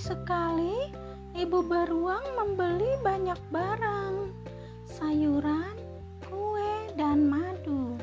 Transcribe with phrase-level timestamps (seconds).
[0.00, 0.88] sekali,
[1.36, 4.32] ibu beruang membeli banyak barang,
[4.88, 5.76] sayuran,
[6.24, 8.00] kue, dan madu.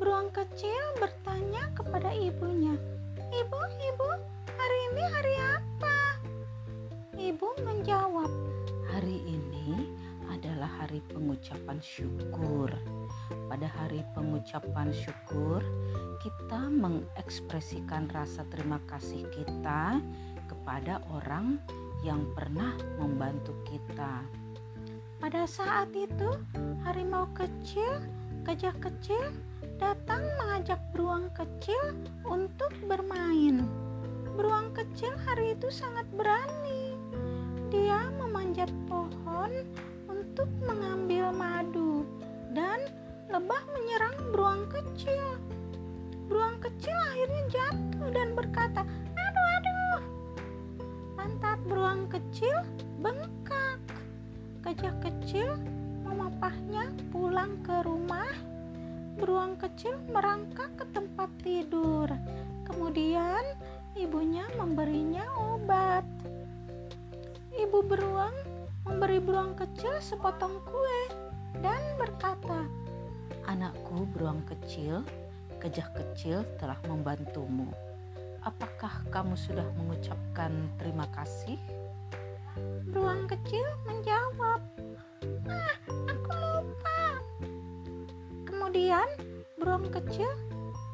[0.00, 2.72] Beruang kecil bertanya kepada ibunya,
[3.20, 3.60] "Ibu,
[3.92, 4.10] ibu,
[4.48, 5.98] hari ini hari apa?"
[7.20, 8.32] Ibu menjawab,
[8.90, 9.86] Hari ini
[10.32, 12.72] adalah hari pengucapan syukur.
[13.46, 15.62] Pada hari pengucapan syukur,
[16.18, 20.02] kita mengekspresikan rasa terima kasih kita
[20.50, 21.62] kepada orang
[22.02, 24.26] yang pernah membantu kita.
[25.22, 26.34] Pada saat itu,
[26.82, 28.02] harimau kecil,
[28.42, 29.30] gajah kecil
[29.80, 31.96] datang mengajak beruang kecil
[32.28, 33.64] untuk bermain.
[34.36, 36.96] Beruang kecil hari itu sangat berani.
[37.72, 39.64] Dia memanjat pohon
[40.08, 42.04] untuk mengambil madu
[42.52, 42.84] dan
[43.32, 45.39] lebah menyerang beruang kecil.
[53.00, 53.80] Bengkak.
[54.60, 55.56] Gajah kecil
[56.04, 58.28] memapahnya pulang ke rumah.
[59.16, 62.08] Beruang kecil merangkak ke tempat tidur.
[62.68, 63.42] Kemudian
[63.96, 65.24] ibunya memberinya
[65.56, 66.04] obat.
[67.50, 68.36] Ibu beruang
[68.86, 71.00] memberi beruang kecil sepotong kue
[71.60, 72.64] dan berkata,
[73.48, 75.02] Anakku beruang kecil,
[75.58, 77.68] gajah kecil telah membantumu.
[78.40, 81.60] Apakah kamu sudah mengucapkan terima kasih?
[82.90, 84.60] Beruang kecil menjawab,
[85.46, 87.02] "Ah, aku lupa."
[88.46, 89.06] Kemudian
[89.58, 90.30] beruang kecil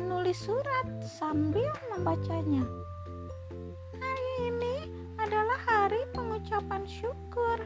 [0.00, 2.64] menulis surat sambil membacanya.
[4.00, 4.76] Hari ini
[5.20, 7.60] adalah hari pengucapan syukur.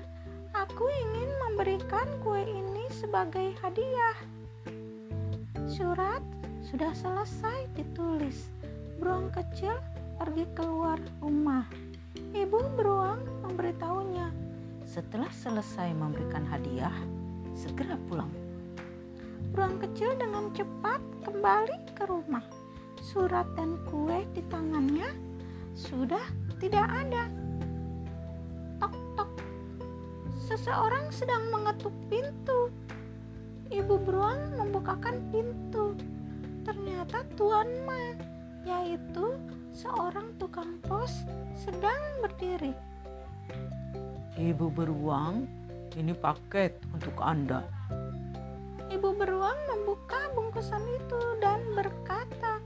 [0.56, 4.17] Aku ingin memberikan kue ini sebagai hadiah.
[5.69, 6.25] Surat
[6.65, 8.50] sudah selesai ditulis.
[8.98, 9.77] Beruang kecil
[10.17, 11.69] pergi keluar rumah.
[12.37, 14.28] Ibu beruang memberitahunya,
[14.84, 16.93] Setelah selesai memberikan hadiah,
[17.56, 18.28] segera pulang.
[19.56, 22.44] Beruang kecil dengan cepat kembali ke rumah.
[23.00, 25.16] Surat dan kue di tangannya
[25.72, 26.21] sudah
[26.61, 27.25] tidak ada.
[28.84, 29.32] Tok tok.
[30.37, 32.69] Seseorang sedang mengetuk pintu.
[33.72, 35.97] Ibu beruang membukakan pintu.
[36.69, 38.12] Ternyata Tuan Ma,
[39.87, 41.23] seorang tukang pos,
[41.55, 42.75] sedang berdiri.
[44.35, 45.47] Ibu beruang,
[45.95, 47.63] ini paket untuk Anda.
[48.91, 52.59] Ibu beruang membuka bungkusan itu dan berkata,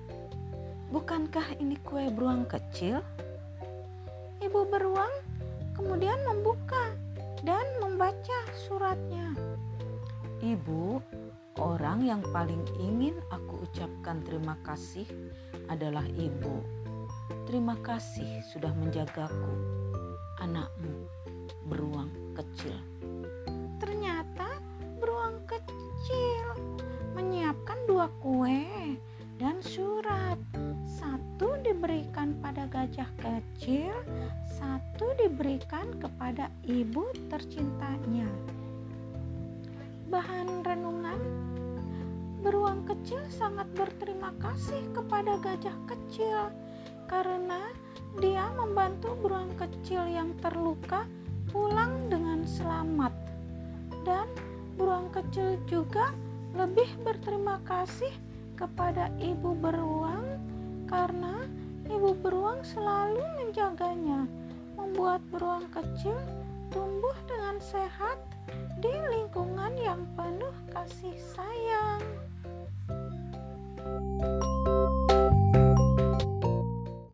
[0.88, 3.04] Bukankah ini kue beruang kecil?
[4.40, 5.12] Ibu beruang
[5.76, 6.96] kemudian membuka
[7.44, 9.36] dan membaca suratnya.
[10.40, 10.98] Ibu,
[11.60, 15.04] orang yang paling ingin aku ucapkan terima kasih
[15.68, 16.79] adalah ibu.
[17.46, 19.54] Terima kasih sudah menjagaku,
[20.42, 21.06] anakmu,
[21.70, 22.74] beruang kecil.
[23.78, 24.58] Ternyata
[24.98, 26.46] beruang kecil
[27.14, 28.66] menyiapkan dua kue
[29.38, 30.38] dan surat.
[30.90, 33.94] Satu diberikan pada gajah kecil,
[34.46, 38.28] satu diberikan kepada ibu tercintanya.
[40.10, 41.22] Bahan renungan
[42.40, 46.48] Beruang kecil sangat berterima kasih kepada gajah kecil
[47.10, 47.74] karena
[48.22, 51.10] dia membantu beruang kecil yang terluka
[51.50, 53.10] pulang dengan selamat.
[54.06, 54.30] Dan
[54.78, 56.14] beruang kecil juga
[56.54, 58.14] lebih berterima kasih
[58.54, 60.38] kepada ibu beruang
[60.86, 61.42] karena
[61.90, 64.30] ibu beruang selalu menjaganya,
[64.78, 66.14] membuat beruang kecil
[66.70, 68.18] tumbuh dengan sehat
[68.78, 71.49] di lingkungan yang penuh kasih sayang.